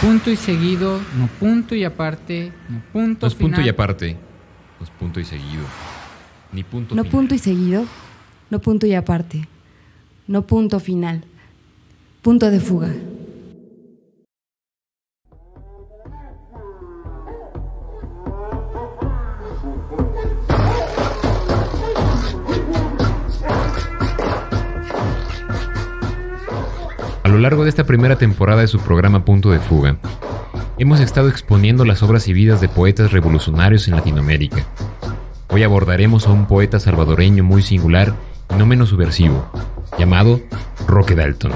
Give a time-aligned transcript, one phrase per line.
[0.00, 4.16] punto y seguido, no punto y aparte, no punto No es punto y aparte,
[4.78, 5.64] no es punto y seguido,
[6.52, 7.12] ni punto No final.
[7.12, 7.84] punto y seguido,
[8.50, 9.48] no punto y aparte,
[10.26, 11.24] no punto final,
[12.22, 12.92] punto de fuga.
[27.36, 29.98] Lo largo de esta primera temporada de su programa Punto de Fuga,
[30.78, 34.64] hemos estado exponiendo las obras y vidas de poetas revolucionarios en Latinoamérica.
[35.48, 38.14] Hoy abordaremos a un poeta salvadoreño muy singular
[38.48, 39.50] y no menos subversivo,
[39.98, 40.40] llamado
[40.88, 41.52] Roque Dalton.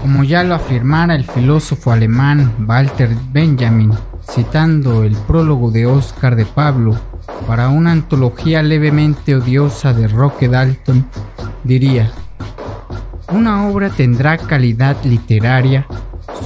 [0.00, 6.46] Como ya lo afirmara el filósofo alemán Walter Benjamin, citando el prólogo de Oscar de
[6.46, 6.98] Pablo
[7.46, 11.06] para una antología levemente odiosa de Roque Dalton,
[11.64, 12.10] diría,
[13.32, 15.86] una obra tendrá calidad literaria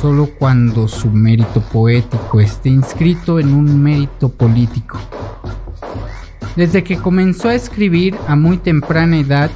[0.01, 4.99] solo cuando su mérito poético esté inscrito en un mérito político.
[6.55, 9.51] Desde que comenzó a escribir a muy temprana edad,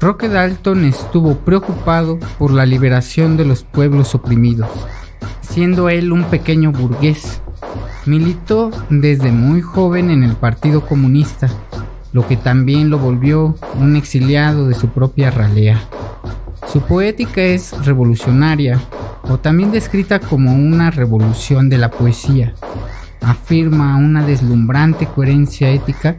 [0.00, 4.68] Roque Dalton estuvo preocupado por la liberación de los pueblos oprimidos.
[5.40, 7.40] Siendo él un pequeño burgués,
[8.04, 11.48] militó desde muy joven en el Partido Comunista,
[12.12, 15.80] lo que también lo volvió un exiliado de su propia ralea.
[16.72, 18.80] Su poética es revolucionaria,
[19.22, 22.54] o también descrita como una revolución de la poesía.
[23.20, 26.16] Afirma una deslumbrante coherencia ética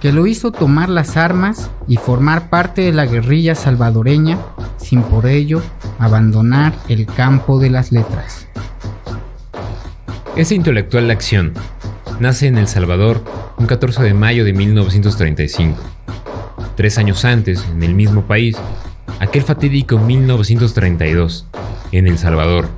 [0.00, 4.38] que lo hizo tomar las armas y formar parte de la guerrilla salvadoreña
[4.76, 5.62] sin por ello
[5.98, 8.48] abandonar el campo de las letras.
[10.36, 11.52] Ese intelectual de acción
[12.18, 13.22] nace en El Salvador
[13.58, 15.78] un 14 de mayo de 1935.
[16.76, 18.56] Tres años antes, en el mismo país,
[19.20, 21.46] aquel fatídico 1932,
[21.92, 22.68] en El Salvador,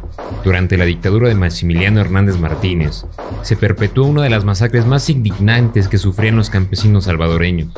[0.45, 3.07] durante la dictadura de Maximiliano Hernández Martínez,
[3.43, 7.73] se perpetuó una de las masacres más indignantes que sufrían los campesinos salvadoreños.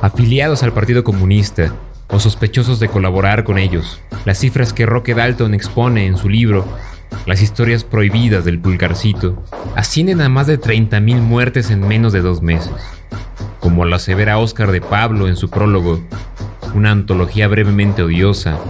[0.00, 1.74] Afiliados al Partido Comunista
[2.08, 6.64] o sospechosos de colaborar con ellos, las cifras que Roque Dalton expone en su libro
[7.26, 9.44] las historias prohibidas del pulgarcito
[9.74, 12.72] ascienden a más de 30.000 muertes en menos de dos meses.
[13.66, 16.00] Como la severa Oscar de Pablo en su prólogo,
[16.76, 18.60] una antología brevemente odiosa.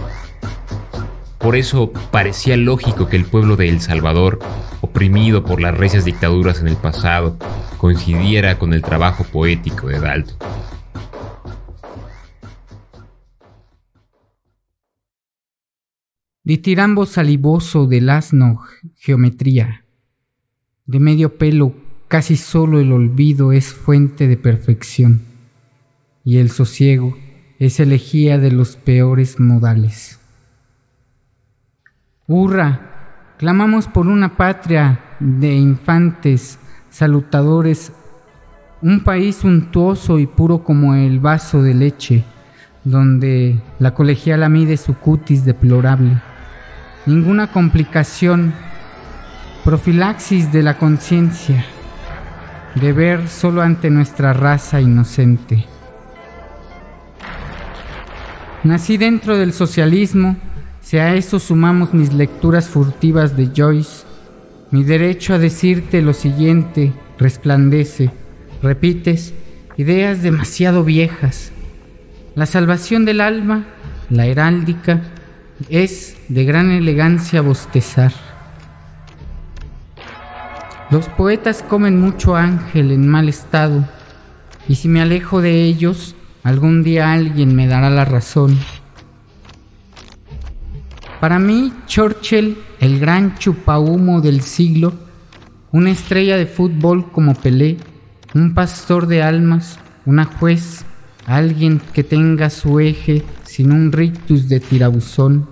[1.37, 4.39] Por eso parecía lógico que el pueblo de El Salvador,
[4.81, 7.37] oprimido por las recias dictaduras en el pasado,
[7.77, 10.35] coincidiera con el trabajo poético de Dalton.
[16.43, 18.63] Ditirambo salivoso del asno
[18.95, 19.85] geometría.
[20.87, 25.21] De medio pelo casi solo el olvido es fuente de perfección.
[26.23, 27.17] Y el sosiego
[27.59, 30.19] es elegía de los peores modales.
[32.27, 36.59] Hurra, clamamos por una patria de infantes
[36.89, 37.91] salutadores,
[38.81, 42.23] un país untuoso y puro como el vaso de leche,
[42.83, 46.21] donde la colegiala mide su cutis deplorable
[47.07, 48.53] ninguna complicación,
[49.63, 51.65] profilaxis de la conciencia,
[52.75, 55.65] deber solo ante nuestra raza inocente.
[58.63, 60.37] Nací dentro del socialismo,
[60.81, 64.05] si a eso sumamos mis lecturas furtivas de Joyce,
[64.71, 68.11] mi derecho a decirte lo siguiente resplandece,
[68.61, 69.33] repites,
[69.77, 71.51] ideas demasiado viejas.
[72.35, 73.65] La salvación del alma,
[74.09, 75.01] la heráldica,
[75.69, 78.26] es de gran elegancia bostezar.
[80.89, 83.85] Los poetas comen mucho ángel en mal estado,
[84.69, 88.57] y si me alejo de ellos, algún día alguien me dará la razón.
[91.19, 94.93] Para mí, Churchill, el gran chupahumo del siglo,
[95.73, 97.77] una estrella de fútbol como Pelé,
[98.33, 100.85] un pastor de almas, una juez,
[101.25, 105.49] alguien que tenga su eje sin un rictus de tirabuzón.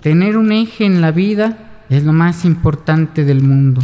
[0.00, 3.80] Tener un eje en la vida es lo más importante del mundo.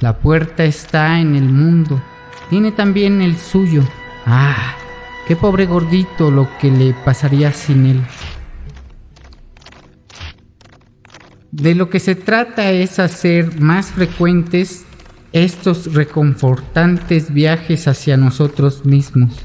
[0.00, 2.00] La puerta está en el mundo,
[2.50, 3.82] tiene también el suyo.
[4.26, 4.74] Ah,
[5.26, 8.02] qué pobre gordito lo que le pasaría sin él.
[11.50, 14.84] De lo que se trata es hacer más frecuentes
[15.32, 19.44] estos reconfortantes viajes hacia nosotros mismos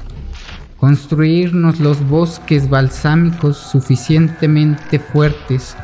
[0.84, 5.74] construirnos los bosques balsámicos suficientemente fuertes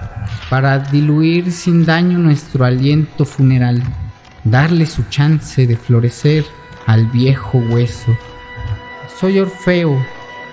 [0.50, 3.82] para diluir sin daño nuestro aliento funeral,
[4.45, 6.45] darle su chance de florecer
[6.87, 8.17] al viejo hueso.
[9.19, 9.97] Soy Orfeo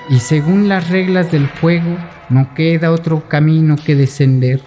[0.09, 1.97] y según las reglas del juego
[2.29, 4.61] no queda otro camino que descender,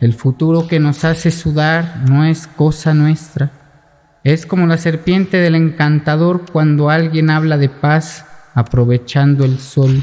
[0.00, 3.52] El futuro que nos hace sudar no es cosa nuestra.
[4.24, 10.02] Es como la serpiente del encantador cuando alguien habla de paz aprovechando el sol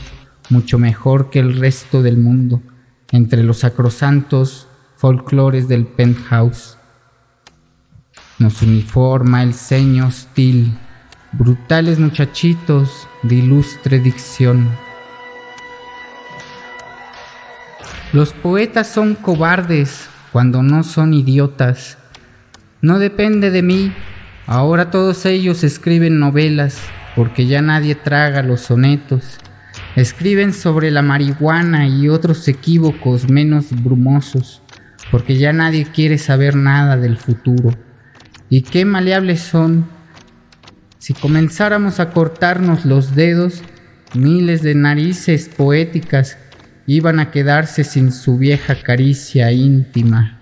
[0.50, 2.62] mucho mejor que el resto del mundo
[3.12, 6.78] entre los sacrosantos folclores del penthouse.
[8.39, 10.74] Nos uniforma el ceño hostil,
[11.33, 14.69] brutales muchachitos de ilustre dicción.
[18.13, 21.97] Los poetas son cobardes cuando no son idiotas.
[22.81, 23.94] No depende de mí,
[24.47, 26.80] ahora todos ellos escriben novelas
[27.18, 29.38] porque ya nadie traga los sonetos.
[29.97, 34.62] Escriben sobre la marihuana y otros equívocos menos brumosos,
[35.12, 37.88] porque ya nadie quiere saber nada del futuro.
[38.50, 39.88] Y qué maleables son.
[40.98, 43.63] Si comenzáramos a cortarnos los dedos,
[44.13, 46.38] miles de narices poéticas
[46.88, 50.40] iban a quedarse sin su vieja caricia íntima.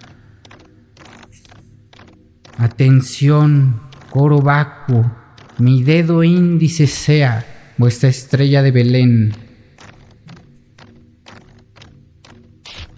[2.57, 5.11] Atención, coro vacuo,
[5.59, 7.45] mi dedo índice sea
[7.77, 9.33] vuestra estrella de Belén.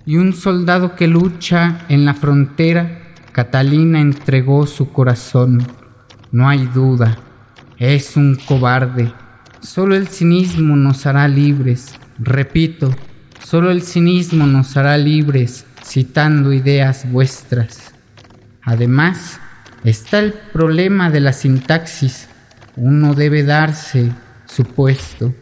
[0.06, 3.09] Y un soldado que lucha en la frontera,
[3.40, 5.66] Catalina entregó su corazón.
[6.30, 7.18] No hay duda,
[7.78, 9.14] es un cobarde.
[9.62, 11.96] Solo el cinismo nos hará libres.
[12.20, 12.94] Repito,
[13.42, 17.94] Solo el cinismo nos hará libres citando ideas vuestras.
[18.62, 19.40] Además,
[19.86, 22.28] está el problema de la sintaxis.
[22.76, 24.12] Uno debe darse
[24.48, 25.34] su puesto.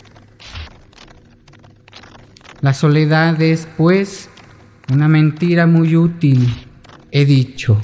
[2.62, 4.30] La soledad es, pues,
[4.94, 6.67] una mentira muy útil,
[7.12, 7.80] he dicho.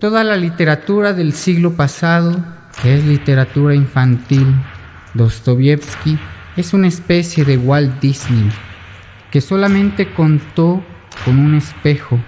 [0.00, 2.44] Toda la literatura del siglo pasado
[2.84, 4.46] es literatura infantil.
[5.14, 6.18] Dostoyevsky
[6.56, 8.50] es una especie de Walt Disney
[9.30, 10.82] que solamente contó
[11.24, 12.20] con un espejo.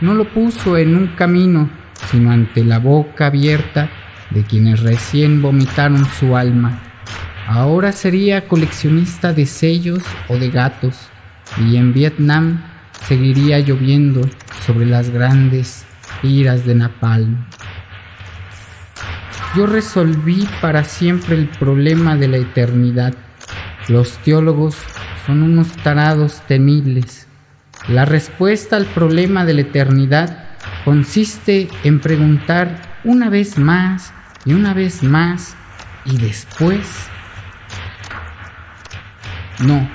[0.00, 1.70] No lo puso en un camino,
[2.10, 3.88] sino ante la boca abierta
[4.30, 6.82] de quienes recién vomitaron su alma.
[7.46, 10.96] Ahora sería coleccionista de sellos o de gatos,
[11.58, 12.62] y en Vietnam
[13.06, 14.22] seguiría lloviendo
[14.66, 15.84] sobre las grandes
[16.22, 17.46] iras de Napalm.
[19.56, 23.14] Yo resolví para siempre el problema de la eternidad
[23.88, 24.76] los teólogos
[25.26, 27.26] son unos tarados temibles.
[27.86, 30.44] La respuesta al problema de la eternidad
[30.86, 34.14] consiste en preguntar una vez más
[34.46, 35.54] y una vez más
[36.06, 36.88] y después.
[39.58, 39.86] No,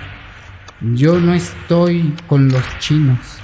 [0.81, 3.38] yo no estoy con los chinos.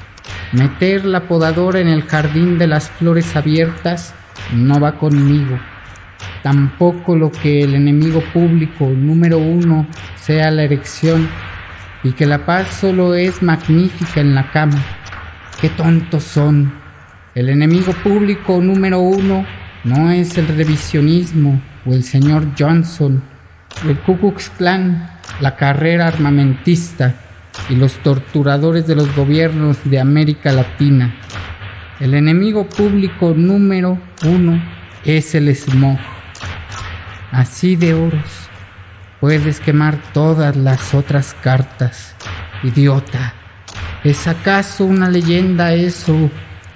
[0.51, 4.13] Meter la podadora en el jardín de las flores abiertas
[4.53, 5.59] no va conmigo
[6.45, 11.27] tampoco lo que el enemigo público número uno sea la erección
[12.03, 14.77] y que la paz solo es magnífica en la cama.
[15.59, 16.71] Qué tontos son.
[17.33, 19.43] El enemigo público número uno
[19.85, 23.23] no es el revisionismo o el señor Johnson,
[23.89, 25.09] el Ku Klan,
[25.41, 27.15] la carrera armamentista
[27.69, 31.15] y los torturadores de los gobiernos de América Latina.
[31.99, 34.61] El enemigo público número uno
[35.03, 35.99] es el smog
[37.35, 38.49] así de oros.
[39.19, 42.15] Puedes quemar todas las otras cartas,
[42.63, 43.33] idiota.
[44.03, 46.29] ¿Es acaso una leyenda eso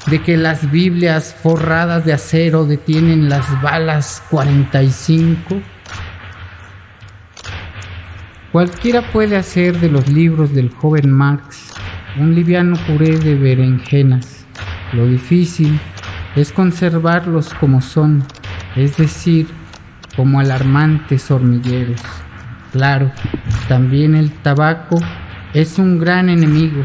[0.08, 5.62] de que las Biblias forradas de acero detienen las balas 45?
[8.52, 11.72] Cualquiera puede hacer de los libros del joven Marx
[12.20, 14.44] un liviano puré de berenjenas.
[14.92, 15.80] Lo difícil
[16.36, 18.24] es conservarlos como son,
[18.76, 19.48] es decir,
[20.16, 22.02] como alarmantes hormigueros.
[22.72, 23.12] Claro,
[23.68, 25.00] también el tabaco
[25.54, 26.84] es un gran enemigo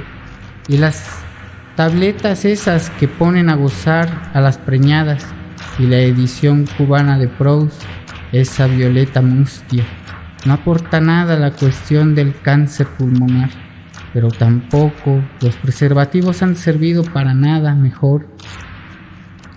[0.69, 1.19] y las
[1.77, 5.25] tabletas esas que ponen a gozar a las preñadas
[5.79, 7.83] y la edición cubana de Proust,
[8.33, 9.85] esa violeta mustia,
[10.45, 13.51] no aporta nada la cuestión del cáncer pulmonar,
[14.13, 18.29] pero tampoco los preservativos han servido para nada mejor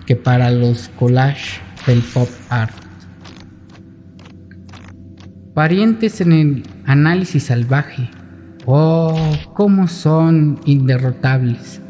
[0.06, 2.88] que para los collages del pop art
[5.58, 8.08] parientes en el análisis salvaje.
[8.64, 11.82] Oh, cómo son inderrotables.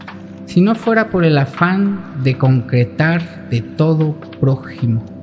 [0.46, 5.17] Si no fuera por el afán de concretar de todo prójimo.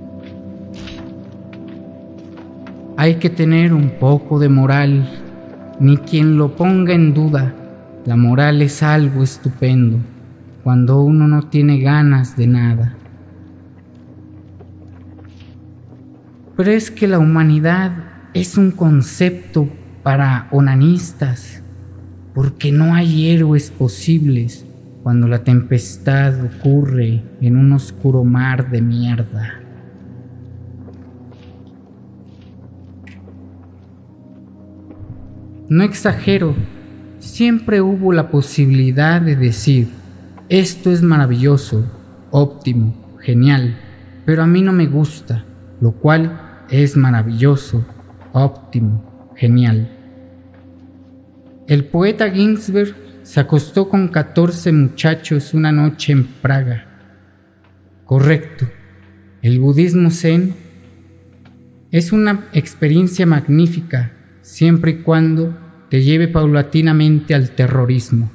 [3.05, 5.07] Hay que tener un poco de moral,
[5.79, 7.53] ni quien lo ponga en duda.
[8.03, 9.99] La moral es algo estupendo
[10.63, 12.95] cuando uno no tiene ganas de nada.
[16.57, 17.91] Pero es que la humanidad
[18.33, 19.69] es un concepto
[20.01, 21.61] para onanistas,
[22.33, 24.65] porque no hay héroes posibles,
[25.03, 29.64] cuando la tempestad ocurre en un oscuro mar de mierda.
[35.67, 36.55] No exagero,
[37.17, 39.87] siempre hubo la posibilidad de decir,
[40.47, 41.91] esto es maravilloso,
[42.29, 43.75] óptimo, genial,
[44.27, 45.43] pero a mí no me gusta,
[45.81, 47.83] lo cual es maravilloso,
[48.31, 49.89] óptimo, genial.
[51.67, 56.85] El poeta Ginsberg se acostó con 14 muchachos una noche en Praga.
[58.05, 58.67] Correcto,
[59.41, 60.53] el budismo zen
[61.89, 64.11] es una experiencia magnífica
[64.45, 65.57] siempre y cuando
[65.89, 68.31] te lleve paulatinamente al terrorismo.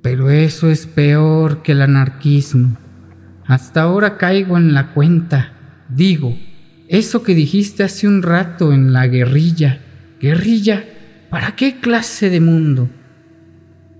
[0.00, 2.78] Pero eso es peor que el anarquismo.
[3.46, 5.52] Hasta ahora caigo en la cuenta.
[5.88, 6.36] Digo,
[6.88, 9.80] eso que dijiste hace un rato en la guerrilla.
[10.20, 10.84] Guerrilla
[11.34, 12.88] ¿Para qué clase de mundo?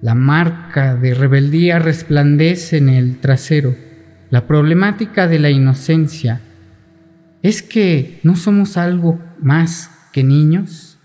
[0.00, 3.74] La marca de rebeldía resplandece en el trasero.
[4.30, 6.40] La problemática de la inocencia
[7.42, 10.96] es que no somos algo más que niños.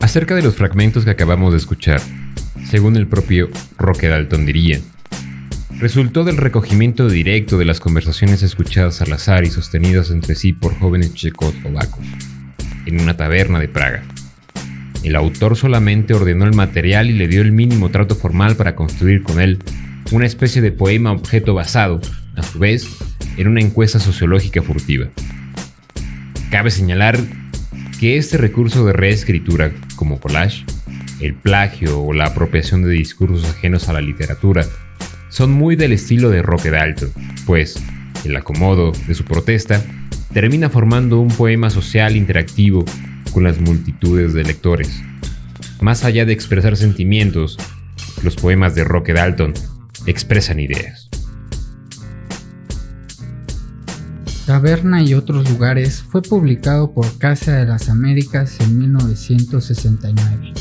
[0.00, 2.00] Acerca de los fragmentos que acabamos de escuchar,
[2.70, 4.80] según el propio Roque Dalton diría,
[5.78, 10.74] resultó del recogimiento directo de las conversaciones escuchadas al azar y sostenidas entre sí por
[10.78, 12.06] jóvenes checoslovacos,
[12.86, 14.02] en una taberna de Praga.
[15.02, 19.22] El autor solamente ordenó el material y le dio el mínimo trato formal para construir
[19.22, 19.58] con él
[20.12, 22.00] una especie de poema objeto basado,
[22.36, 22.86] a su vez,
[23.36, 25.08] en una encuesta sociológica furtiva.
[26.50, 27.18] Cabe señalar
[27.98, 30.64] que este recurso de reescritura, como collage,
[31.20, 34.66] el plagio o la apropiación de discursos ajenos a la literatura,
[35.28, 37.10] son muy del estilo de Roque Dalton,
[37.46, 37.82] pues
[38.24, 39.82] el acomodo de su protesta
[40.32, 42.84] termina formando un poema social interactivo
[43.32, 45.02] con las multitudes de lectores.
[45.80, 47.58] Más allá de expresar sentimientos,
[48.22, 49.54] los poemas de Roque Dalton
[50.06, 51.08] expresan ideas.
[54.46, 60.52] Taberna y otros lugares fue publicado por Casa de las Américas en 1969.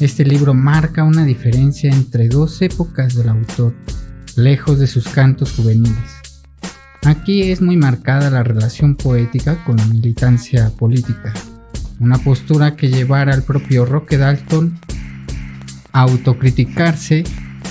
[0.00, 3.74] Este libro marca una diferencia entre dos épocas del autor,
[4.36, 6.24] lejos de sus cantos juveniles.
[7.04, 11.34] Aquí es muy marcada la relación poética con la militancia política,
[12.00, 14.80] una postura que llevara al propio Roque Dalton
[15.92, 17.24] a autocriticarse,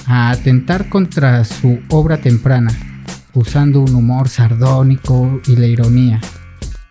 [0.06, 2.72] a atentar contra su obra temprana,
[3.34, 6.22] usando un humor sardónico y la ironía,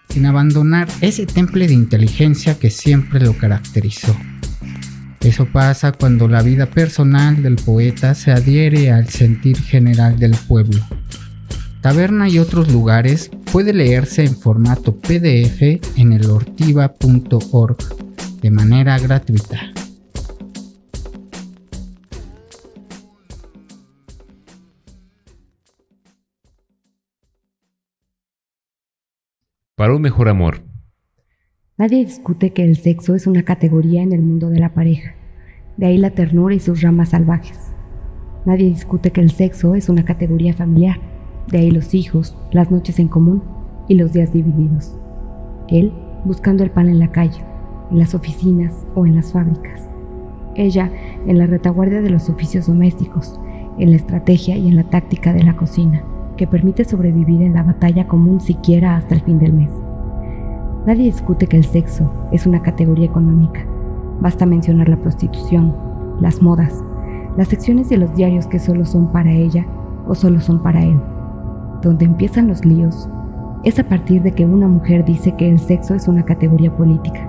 [0.08, 4.16] sin abandonar ese temple de inteligencia que siempre lo caracterizó.
[5.20, 10.80] Eso pasa cuando la vida personal del poeta se adhiere al sentir general del pueblo.
[11.80, 17.76] Taberna y otros lugares puede leerse en formato PDF en el ortiva.org
[18.40, 19.72] de manera gratuita.
[29.82, 30.62] Para un mejor amor,
[31.76, 35.16] Nadie discute que el sexo es una categoría en el mundo de la pareja,
[35.76, 37.58] de ahí la ternura y sus ramas salvajes.
[38.44, 41.00] Nadie discute que el sexo es una categoría familiar,
[41.50, 43.42] de ahí los hijos, las noches en común
[43.88, 44.96] y los días divididos.
[45.66, 45.92] Él
[46.24, 47.42] buscando el pan en la calle,
[47.90, 49.88] en las oficinas o en las fábricas.
[50.54, 50.92] Ella
[51.26, 53.40] en la retaguardia de los oficios domésticos,
[53.80, 56.04] en la estrategia y en la táctica de la cocina,
[56.36, 59.70] que permite sobrevivir en la batalla común siquiera hasta el fin del mes.
[60.86, 63.64] Nadie discute que el sexo es una categoría económica.
[64.20, 65.74] Basta mencionar la prostitución,
[66.20, 66.82] las modas,
[67.36, 69.66] las secciones de los diarios que solo son para ella
[70.06, 71.00] o solo son para él.
[71.82, 73.08] Donde empiezan los líos
[73.64, 77.28] es a partir de que una mujer dice que el sexo es una categoría política.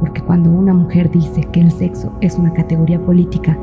[0.00, 3.58] Porque cuando una mujer dice que el sexo es una categoría política,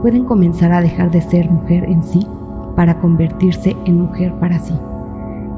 [0.00, 2.26] pueden comenzar a dejar de ser mujer en sí
[2.74, 4.74] para convertirse en mujer para sí.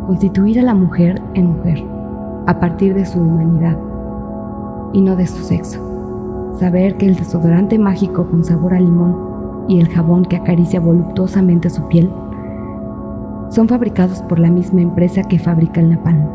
[0.07, 1.83] Constituir a la mujer en mujer
[2.47, 3.79] a partir de su humanidad
[4.93, 5.81] y no de su sexo.
[6.59, 11.71] Saber que el desodorante mágico con sabor a limón y el jabón que acaricia voluptuosamente
[11.71, 12.11] su piel
[13.51, 16.29] son fabricados por la misma empresa que fabrica el napalm.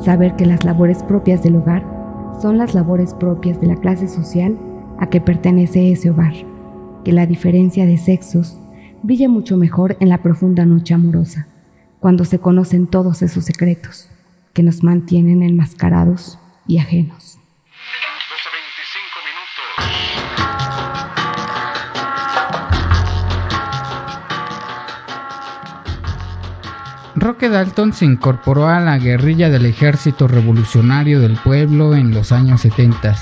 [0.00, 1.84] Saber que las labores propias del hogar
[2.40, 4.58] son las labores propias de la clase social
[4.98, 6.32] a que pertenece ese hogar.
[7.04, 8.58] Que la diferencia de sexos
[9.04, 11.46] brilla mucho mejor en la profunda noche amorosa,
[12.00, 14.08] cuando se conocen todos esos secretos
[14.54, 17.38] que nos mantienen enmascarados y ajenos.
[27.14, 32.62] Roque Dalton se incorporó a la guerrilla del Ejército Revolucionario del Pueblo en los años
[32.62, 33.16] 70,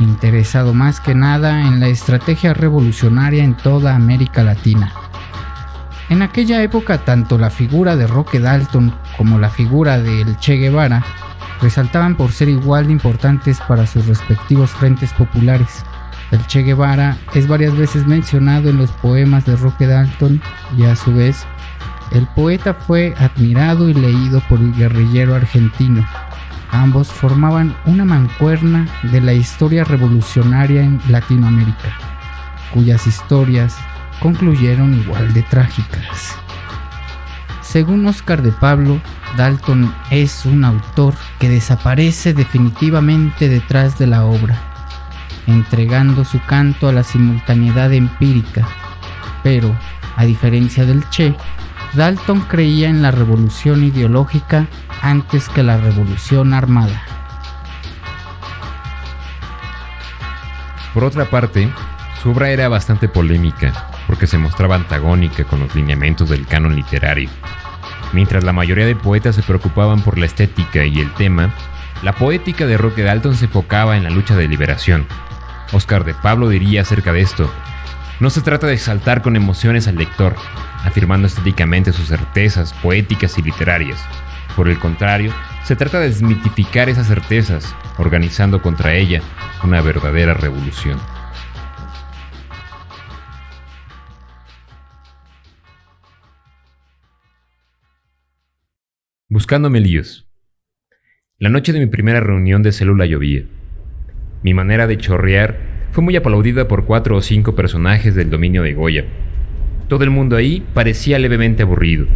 [0.00, 5.09] interesado más que nada en la estrategia revolucionaria en toda América Latina.
[6.10, 11.04] En aquella época tanto la figura de Roque Dalton como la figura del Che Guevara
[11.62, 15.84] resaltaban por ser igual de importantes para sus respectivos frentes populares.
[16.32, 20.42] El Che Guevara es varias veces mencionado en los poemas de Roque Dalton
[20.76, 21.46] y a su vez
[22.10, 26.04] el poeta fue admirado y leído por el guerrillero argentino.
[26.72, 31.96] Ambos formaban una mancuerna de la historia revolucionaria en Latinoamérica,
[32.74, 33.76] cuyas historias
[34.20, 36.36] concluyeron igual de trágicas.
[37.62, 39.00] Según Oscar de Pablo,
[39.36, 44.56] Dalton es un autor que desaparece definitivamente detrás de la obra,
[45.46, 48.66] entregando su canto a la simultaneidad empírica,
[49.42, 49.74] pero,
[50.16, 51.34] a diferencia del Che,
[51.94, 54.66] Dalton creía en la revolución ideológica
[55.02, 57.02] antes que la revolución armada.
[60.92, 61.72] Por otra parte,
[62.22, 67.30] su obra era bastante polémica, porque se mostraba antagónica con los lineamientos del canon literario.
[68.12, 71.54] Mientras la mayoría de poetas se preocupaban por la estética y el tema,
[72.02, 75.06] la poética de Roque Dalton se enfocaba en la lucha de liberación.
[75.70, 77.48] Oscar de Pablo diría acerca de esto,
[78.18, 80.34] no se trata de exaltar con emociones al lector,
[80.84, 84.04] afirmando estéticamente sus certezas poéticas y literarias.
[84.56, 89.22] Por el contrario, se trata de desmitificar esas certezas, organizando contra ella
[89.62, 90.98] una verdadera revolución.
[99.32, 100.26] Buscándome líos.
[101.38, 103.44] La noche de mi primera reunión de célula llovía.
[104.42, 105.56] Mi manera de chorrear
[105.92, 109.04] fue muy aplaudida por cuatro o cinco personajes del dominio de Goya.
[109.86, 112.08] Todo el mundo ahí parecía levemente aburrido,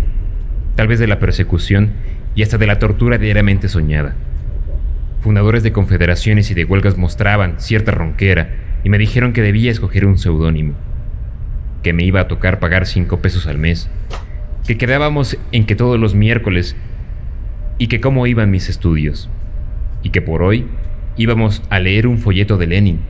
[0.75, 1.93] tal vez de la persecución
[2.35, 4.17] y hasta de la tortura diariamente soñada.
[5.21, 10.05] Fundadores de confederaciones y de huelgas mostraban cierta ronquera y me dijeron que debía escoger
[10.05, 10.75] un seudónimo,
[11.85, 13.89] que me iba a tocar pagar cinco pesos al mes,
[14.67, 16.75] que quedábamos en que todos los miércoles
[17.79, 19.29] y que cómo iban mis estudios,
[20.03, 20.67] y que por hoy
[21.17, 23.01] íbamos a leer un folleto de Lenin,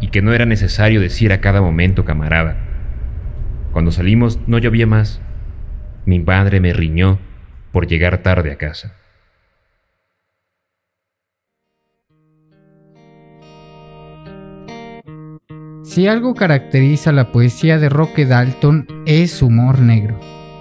[0.00, 2.56] y que no era necesario decir a cada momento camarada.
[3.72, 5.20] Cuando salimos no llovía más.
[6.04, 7.18] Mi padre me riñó
[7.72, 8.94] por llegar tarde a casa.
[15.82, 20.18] Si algo caracteriza la poesía de Roque Dalton es humor negro,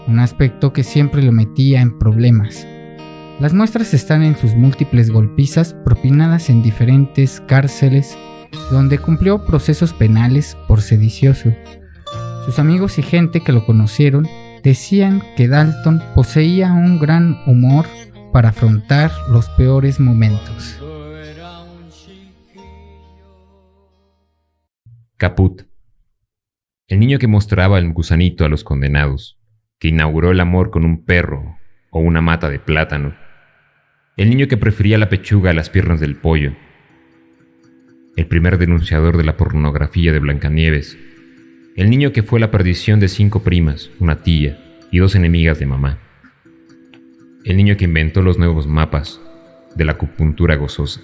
[0.07, 2.67] un aspecto que siempre lo metía en problemas.
[3.39, 8.17] Las muestras están en sus múltiples golpizas propinadas en diferentes cárceles
[8.71, 11.53] donde cumplió procesos penales por sedicioso.
[12.45, 14.27] Sus amigos y gente que lo conocieron
[14.63, 17.85] decían que Dalton poseía un gran humor
[18.33, 20.81] para afrontar los peores momentos.
[25.17, 25.61] Caput.
[26.87, 29.37] El niño que mostraba el gusanito a los condenados,
[29.77, 31.57] que inauguró el amor con un perro
[31.91, 33.26] o una mata de plátano,
[34.17, 36.53] el niño que prefería la pechuga a las piernas del pollo,
[38.15, 40.97] el primer denunciador de la pornografía de Blancanieves,
[41.75, 44.59] el niño que fue la perdición de cinco primas, una tía
[44.91, 45.99] y dos enemigas de mamá,
[47.45, 49.21] el niño que inventó los nuevos mapas
[49.75, 51.01] de la acupuntura gozosa,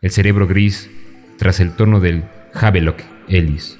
[0.00, 0.90] el cerebro gris
[1.36, 3.78] tras el tono del Havelock Ellis,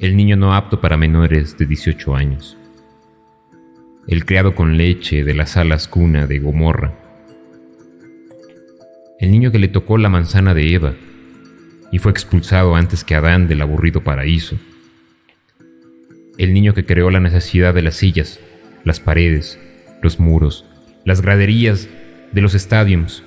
[0.00, 2.58] el niño no apto para menores de 18 años,
[4.08, 6.94] el criado con leche de las alas cuna de Gomorra,
[9.18, 10.94] el niño que le tocó la manzana de Eva
[11.90, 14.56] y fue expulsado antes que Adán del aburrido paraíso,
[16.38, 18.38] el niño que creó la necesidad de las sillas,
[18.84, 19.58] las paredes,
[20.02, 20.64] los muros,
[21.04, 21.88] las graderías
[22.32, 23.24] de los estadios,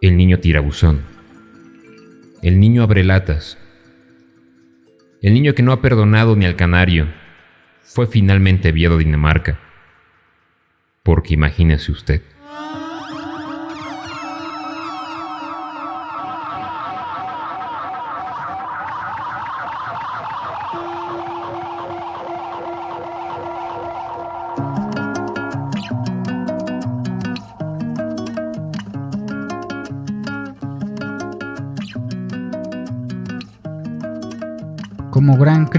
[0.00, 1.00] el niño tirabuzón,
[2.42, 3.58] el niño abrelatas,
[5.22, 7.08] el niño que no ha perdonado ni al canario,
[7.92, 9.58] fue finalmente enviado a Dinamarca.
[11.02, 12.22] Porque imagínese usted.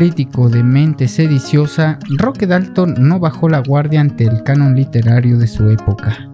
[0.02, 5.46] Crítico de mente sediciosa, Roque Dalton no bajó la guardia ante el canon literario de
[5.46, 6.28] su época.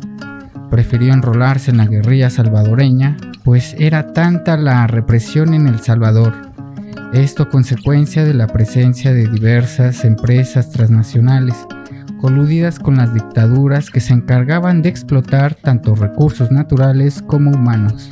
[0.72, 6.34] Prefirió enrolarse en la guerrilla salvadoreña, pues era tanta la represión en El Salvador
[7.12, 11.68] Esto consecuencia de la presencia de diversas empresas transnacionales
[12.22, 18.12] coludidas con las dictaduras que se encargaban de explotar tanto recursos naturales como humanos.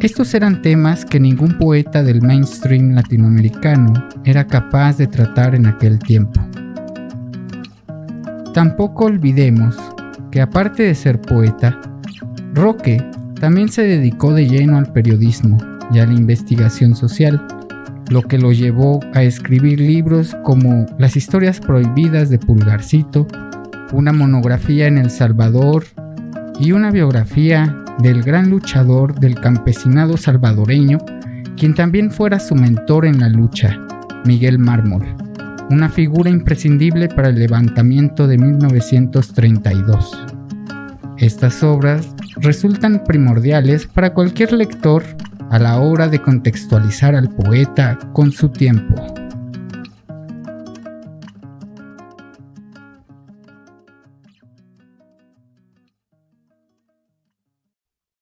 [0.00, 5.98] Estos eran temas que ningún poeta del mainstream latinoamericano era capaz de tratar en aquel
[5.98, 6.38] tiempo.
[8.52, 9.74] Tampoco olvidemos
[10.30, 11.80] que aparte de ser poeta,
[12.52, 13.02] Roque
[13.40, 15.56] también se dedicó de lleno al periodismo
[15.90, 17.46] y a la investigación social,
[18.10, 23.26] lo que lo llevó a escribir libros como Las historias prohibidas de Pulgarcito,
[23.94, 25.84] una monografía en El Salvador
[26.60, 30.98] y una biografía del gran luchador del campesinado salvadoreño,
[31.56, 33.78] quien también fuera su mentor en la lucha,
[34.24, 35.04] Miguel Mármol,
[35.70, 40.26] una figura imprescindible para el levantamiento de 1932.
[41.18, 45.02] Estas obras resultan primordiales para cualquier lector
[45.50, 49.25] a la hora de contextualizar al poeta con su tiempo.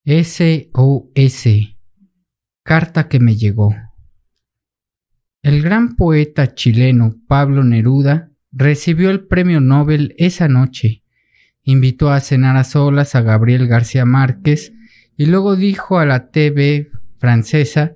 [0.06, 1.48] SOS
[2.62, 3.74] Carta que me llegó.
[5.42, 11.02] El gran poeta chileno Pablo Neruda recibió el premio Nobel esa noche.
[11.62, 14.74] Invitó a cenar a solas a Gabriel García Márquez
[15.16, 17.94] y luego dijo a la TV francesa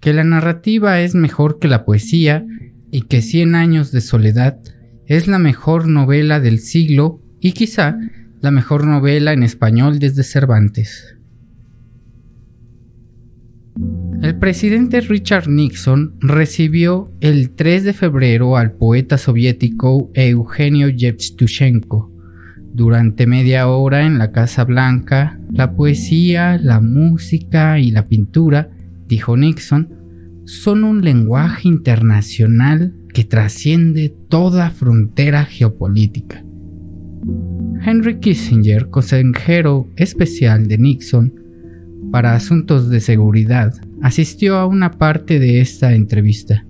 [0.00, 2.46] que la narrativa es mejor que la poesía
[2.90, 4.58] y que Cien años de soledad
[5.04, 7.98] es la mejor novela del siglo y quizá
[8.40, 11.18] la mejor novela en español desde Cervantes.
[14.22, 22.08] El presidente Richard Nixon recibió el 3 de febrero al poeta soviético Eugenio Yevtushenko.
[22.72, 28.70] Durante media hora en la Casa Blanca, la poesía, la música y la pintura,
[29.08, 29.88] dijo Nixon,
[30.44, 36.44] son un lenguaje internacional que trasciende toda frontera geopolítica.
[37.84, 41.34] Henry Kissinger, consejero especial de Nixon,
[42.12, 46.66] para Asuntos de Seguridad, asistió a una parte de esta entrevista.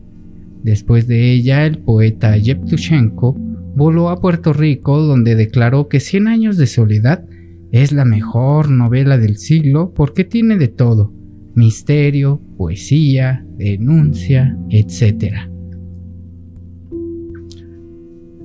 [0.63, 3.35] Después de ella, el poeta Yevtushenko
[3.75, 7.25] voló a Puerto Rico donde declaró que Cien años de soledad
[7.73, 11.13] es la mejor novela del siglo porque tiene de todo,
[11.55, 15.49] misterio, poesía, denuncia, etc.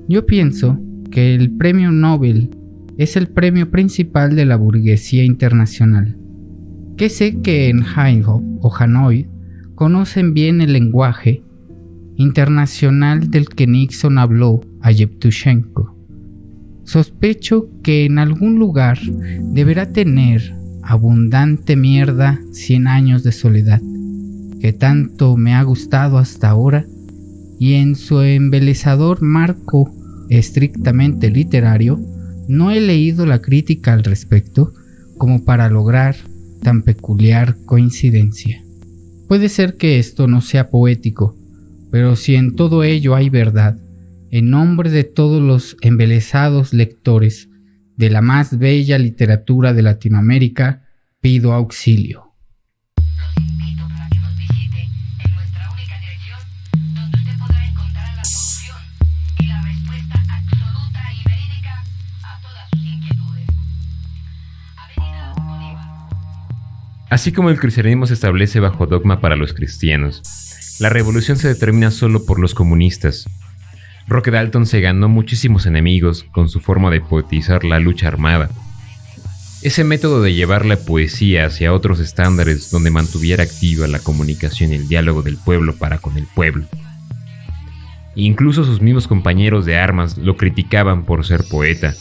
[0.08, 2.50] Yo pienso que el premio Nobel
[2.96, 6.16] es el premio principal de la burguesía internacional
[6.98, 9.28] que sé que en Heinhof o Hanoi
[9.76, 11.44] conocen bien el lenguaje
[12.16, 15.96] internacional del que Nixon habló a Yevtushenko.
[16.82, 18.98] Sospecho que en algún lugar
[19.54, 23.80] deberá tener abundante mierda 100 años de soledad,
[24.60, 26.84] que tanto me ha gustado hasta ahora,
[27.60, 29.94] y en su embelezador marco
[30.30, 32.00] estrictamente literario,
[32.48, 34.72] no he leído la crítica al respecto
[35.16, 36.16] como para lograr
[36.68, 38.62] tan peculiar coincidencia.
[39.26, 41.34] Puede ser que esto no sea poético,
[41.90, 43.78] pero si en todo ello hay verdad,
[44.30, 47.48] en nombre de todos los embelesados lectores
[47.96, 50.82] de la más bella literatura de Latinoamérica,
[51.22, 52.27] pido auxilio.
[67.10, 70.22] Así como el cristianismo se establece bajo dogma para los cristianos,
[70.78, 73.24] la revolución se determina solo por los comunistas.
[74.06, 78.50] Roque Dalton se ganó muchísimos enemigos con su forma de poetizar la lucha armada.
[79.62, 84.76] Ese método de llevar la poesía hacia otros estándares donde mantuviera activa la comunicación y
[84.76, 86.66] el diálogo del pueblo para con el pueblo.
[88.14, 91.94] Incluso sus mismos compañeros de armas lo criticaban por ser poeta,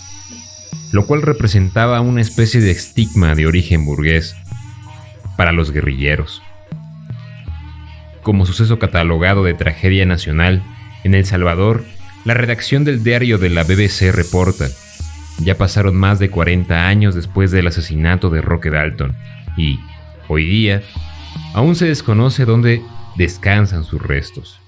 [0.92, 4.36] lo cual representaba una especie de estigma de origen burgués
[5.38, 6.42] para los guerrilleros.
[8.24, 10.62] Como suceso catalogado de tragedia nacional,
[11.04, 11.86] en El Salvador,
[12.26, 14.68] la redacción del diario de la BBC reporta,
[15.40, 19.16] ya pasaron más de 40 años después del asesinato de Roque Dalton
[19.56, 19.80] y,
[20.28, 20.82] hoy día,
[21.54, 22.82] aún se desconoce dónde
[23.16, 24.60] descansan sus restos.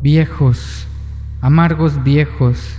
[0.00, 0.86] Viejos,
[1.40, 2.78] amargos viejos,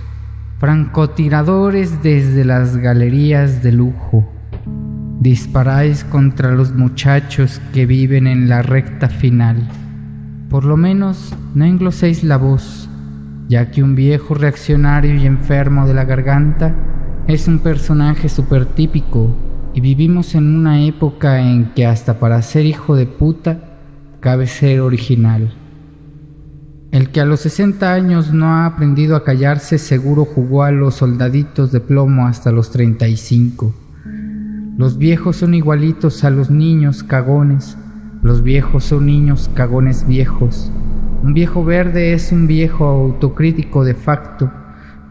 [0.58, 4.26] francotiradores desde las galerías de lujo,
[5.20, 9.68] disparáis contra los muchachos que viven en la recta final.
[10.48, 12.88] Por lo menos no engloséis la voz,
[13.50, 16.74] ya que un viejo reaccionario y enfermo de la garganta
[17.26, 19.36] es un personaje súper típico
[19.74, 23.58] y vivimos en una época en que hasta para ser hijo de puta
[24.20, 25.52] cabe ser original.
[26.92, 30.96] El que a los 60 años no ha aprendido a callarse seguro jugó a los
[30.96, 33.72] soldaditos de plomo hasta los 35.
[34.76, 37.76] Los viejos son igualitos a los niños cagones.
[38.22, 40.72] Los viejos son niños cagones viejos.
[41.22, 44.50] Un viejo verde es un viejo autocrítico de facto.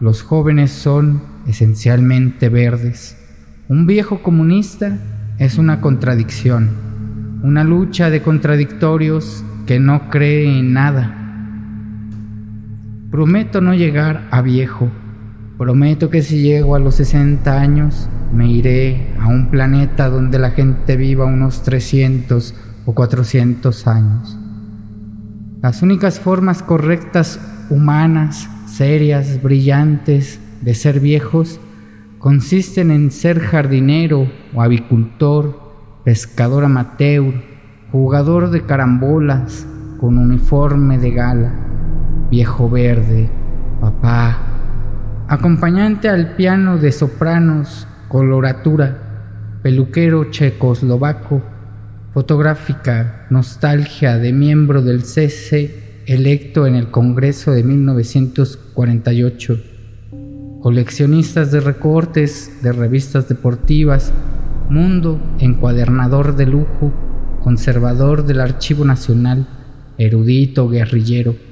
[0.00, 3.16] Los jóvenes son esencialmente verdes.
[3.68, 4.98] Un viejo comunista
[5.38, 6.68] es una contradicción,
[7.42, 11.19] una lucha de contradictorios que no cree en nada.
[13.10, 14.88] Prometo no llegar a viejo.
[15.58, 20.52] Prometo que si llego a los 60 años me iré a un planeta donde la
[20.52, 22.54] gente viva unos 300
[22.86, 24.38] o 400 años.
[25.60, 31.58] Las únicas formas correctas, humanas, serias, brillantes de ser viejos
[32.20, 35.58] consisten en ser jardinero o avicultor,
[36.04, 37.34] pescador amateur,
[37.90, 39.66] jugador de carambolas
[39.98, 41.69] con uniforme de gala,
[42.30, 43.28] viejo verde,
[43.80, 51.42] papá, acompañante al piano de sopranos coloratura, peluquero checoslovaco,
[52.14, 59.60] fotográfica, nostalgia de miembro del CC electo en el Congreso de 1948,
[60.60, 64.12] coleccionistas de recortes de revistas deportivas,
[64.68, 66.92] mundo encuadernador de lujo,
[67.42, 69.46] conservador del Archivo Nacional,
[69.98, 71.49] erudito guerrillero.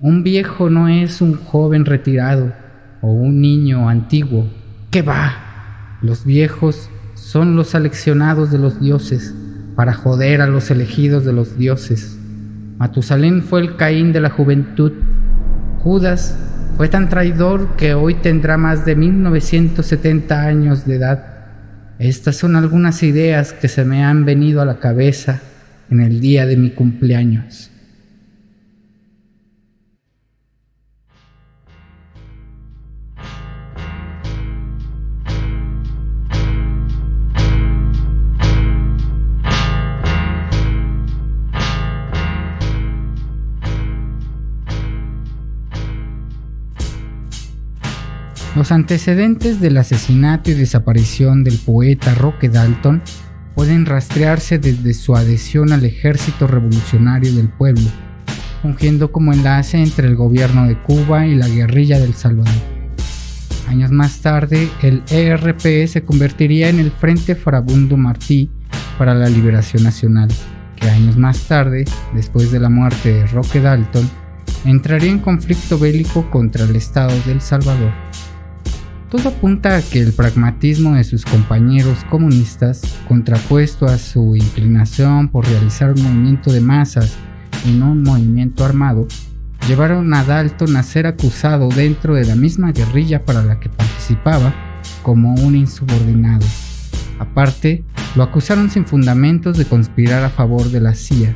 [0.00, 2.52] Un viejo no es un joven retirado
[3.00, 4.48] o un niño antiguo.
[4.92, 5.98] ¿Qué va?
[6.02, 9.34] Los viejos son los seleccionados de los dioses
[9.74, 12.16] para joder a los elegidos de los dioses.
[12.78, 14.92] Matusalén fue el Caín de la juventud.
[15.80, 16.38] Judas
[16.76, 21.24] fue tan traidor que hoy tendrá más de 1970 años de edad.
[21.98, 25.40] Estas son algunas ideas que se me han venido a la cabeza
[25.90, 27.67] en el día de mi cumpleaños.
[48.68, 53.00] Los antecedentes del asesinato y desaparición del poeta Roque Dalton
[53.54, 57.88] pueden rastrearse desde su adhesión al Ejército Revolucionario del Pueblo,
[58.60, 62.52] fungiendo como enlace entre el gobierno de Cuba y la guerrilla del Salvador.
[63.68, 68.50] Años más tarde, el ERP se convertiría en el Frente Farabundo Martí
[68.98, 70.28] para la Liberación Nacional,
[70.76, 74.06] que años más tarde, después de la muerte de Roque Dalton,
[74.66, 78.07] entraría en conflicto bélico contra el Estado del Salvador.
[79.10, 85.46] Todo apunta a que el pragmatismo de sus compañeros comunistas, contrapuesto a su inclinación por
[85.46, 87.16] realizar un movimiento de masas
[87.64, 89.08] y no un movimiento armado,
[89.66, 94.52] llevaron a Dalton a ser acusado dentro de la misma guerrilla para la que participaba
[95.02, 96.46] como un insubordinado.
[97.18, 101.34] Aparte, lo acusaron sin fundamentos de conspirar a favor de la CIA.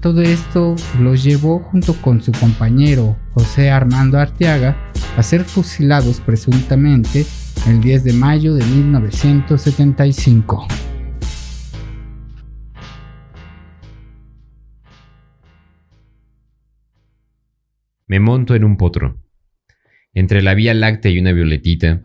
[0.00, 4.76] Todo esto los llevó junto con su compañero José Armando Arteaga
[5.16, 7.26] a ser fusilados presuntamente
[7.66, 10.68] el 10 de mayo de 1975.
[18.06, 19.20] Me monto en un potro,
[20.14, 22.02] entre la Vía Láctea y una violetita,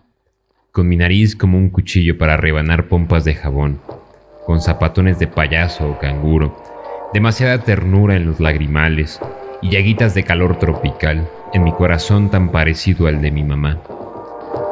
[0.72, 3.80] con mi nariz como un cuchillo para rebanar pompas de jabón,
[4.48, 6.73] con zapatones de payaso o canguro,
[7.14, 9.20] demasiada ternura en los lagrimales
[9.62, 13.78] y llaguitas de calor tropical en mi corazón tan parecido al de mi mamá.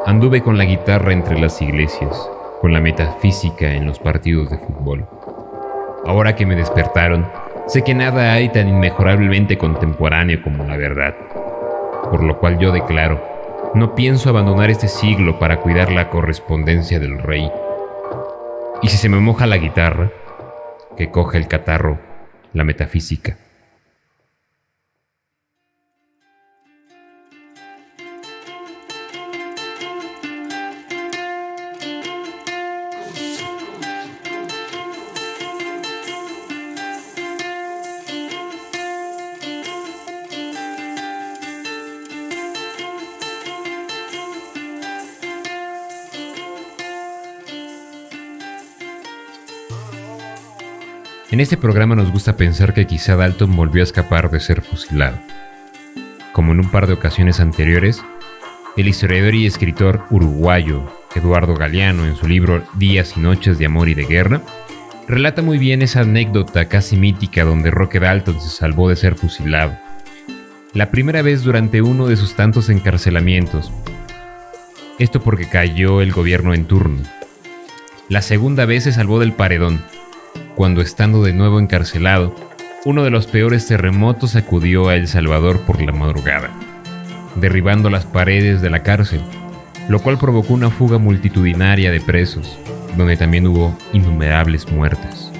[0.06, 2.28] Anduve con la guitarra entre las iglesias,
[2.60, 5.06] con la metafísica en los partidos de fútbol.
[6.04, 7.28] Ahora que me despertaron,
[7.68, 11.14] sé que nada hay tan inmejorablemente contemporáneo como la verdad,
[12.10, 13.22] por lo cual yo declaro,
[13.74, 17.48] no pienso abandonar este siglo para cuidar la correspondencia del rey.
[18.82, 20.10] Y si se me moja la guitarra,
[20.96, 21.98] que coge el catarro,
[22.52, 23.36] la metafísica.
[51.42, 55.18] Este programa nos gusta pensar que quizá Dalton volvió a escapar de ser fusilado.
[56.32, 58.00] Como en un par de ocasiones anteriores,
[58.76, 60.84] el historiador y escritor uruguayo
[61.16, 64.40] Eduardo Galeano en su libro Días y Noches de Amor y de Guerra
[65.08, 69.76] relata muy bien esa anécdota casi mítica donde Roque Dalton se salvó de ser fusilado.
[70.74, 73.72] La primera vez durante uno de sus tantos encarcelamientos.
[75.00, 77.02] Esto porque cayó el gobierno en turno.
[78.08, 79.82] La segunda vez se salvó del paredón
[80.56, 82.34] cuando estando de nuevo encarcelado,
[82.84, 86.50] uno de los peores terremotos acudió a El Salvador por la madrugada,
[87.36, 89.22] derribando las paredes de la cárcel,
[89.88, 92.58] lo cual provocó una fuga multitudinaria de presos,
[92.96, 95.30] donde también hubo innumerables muertes.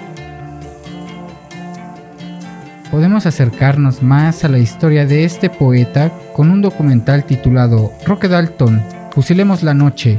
[2.90, 8.82] Podemos acercarnos más a la historia de este poeta con un documental titulado Roque Dalton,
[9.12, 10.18] Fusilemos la Noche,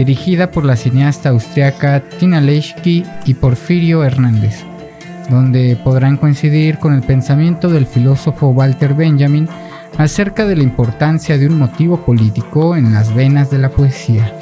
[0.00, 4.64] dirigida por la cineasta austriaca Tina Leschke y Porfirio Hernández,
[5.28, 9.46] donde podrán coincidir con el pensamiento del filósofo Walter Benjamin
[9.98, 14.32] acerca de la importancia de un motivo político en las venas de la poesía,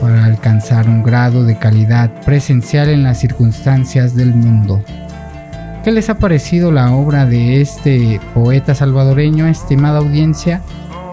[0.00, 4.80] para alcanzar un grado de calidad presencial en las circunstancias del mundo.
[5.82, 10.62] ¿Qué les ha parecido la obra de este poeta salvadoreño, estimada audiencia?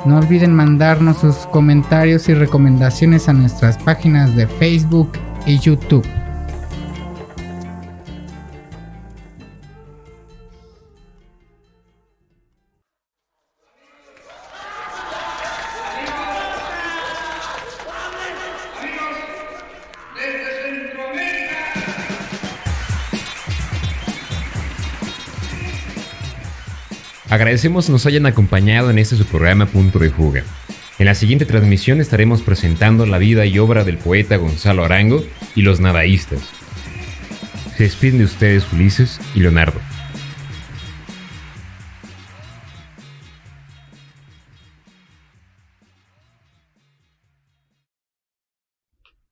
[0.06, 5.12] No olviden mandarnos sus comentarios y recomendaciones a nuestras páginas de Facebook
[5.46, 6.06] y YouTube.
[27.34, 30.44] Agradecemos nos hayan acompañado en este su programa Punto de Fuga.
[31.00, 35.24] En la siguiente transmisión estaremos presentando la vida y obra del poeta Gonzalo Arango
[35.56, 36.42] y los nadaístas.
[37.76, 39.80] Se despiden de ustedes Ulises y Leonardo.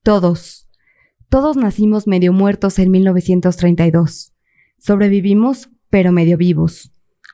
[0.02, 0.68] Todos,
[1.30, 4.34] todos nacimos medio muertos en 1932.
[4.80, 6.92] Sobrevivimos, pero medio vivos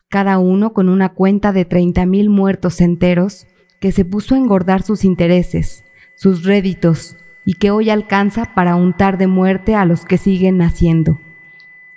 [0.10, 3.48] cada uno con una cuenta de 30.000 muertos enteros,
[3.80, 5.84] que se puso a engordar sus intereses,
[6.16, 11.20] sus réditos, y que hoy alcanza para untar de muerte a los que siguen naciendo.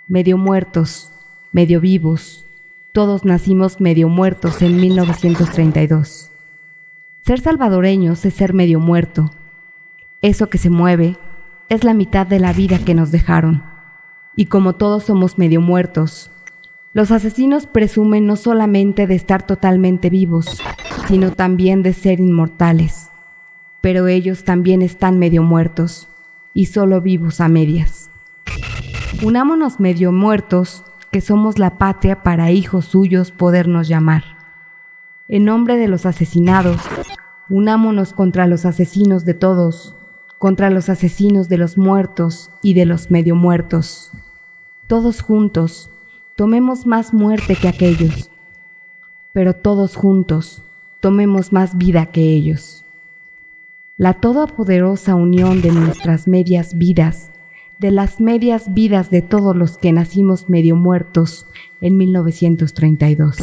[0.06, 1.12] Medio muertos,
[1.52, 2.46] medio vivos,
[2.92, 6.30] todos nacimos medio muertos en 1932.
[7.22, 9.30] Ser salvadoreños es ser medio muerto.
[10.22, 11.16] Eso que se mueve
[11.68, 13.62] es la mitad de la vida que nos dejaron.
[14.34, 16.30] Y como todos somos medio muertos,
[16.92, 20.60] los asesinos presumen no solamente de estar totalmente vivos,
[21.06, 23.10] sino también de ser inmortales.
[23.80, 26.08] Pero ellos también están medio muertos
[26.52, 28.10] y solo vivos a medias.
[29.22, 34.24] Unámonos medio muertos, que somos la patria para hijos suyos podernos llamar.
[35.28, 36.80] En nombre de los asesinados,
[37.48, 39.96] unámonos contra los asesinos de todos,
[40.38, 44.10] contra los asesinos de los muertos y de los medio muertos.
[44.86, 45.90] Todos juntos,
[46.40, 48.30] tomemos más muerte que aquellos,
[49.34, 50.62] pero todos juntos
[50.98, 52.86] tomemos más vida que ellos.
[53.98, 57.30] La todopoderosa unión de nuestras medias vidas,
[57.78, 61.46] de las medias vidas de todos los que nacimos medio muertos
[61.82, 63.36] en 1932.